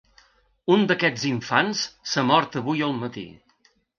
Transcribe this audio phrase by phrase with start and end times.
[0.75, 3.29] Un d’aquests infants s’ha mort avui al matí.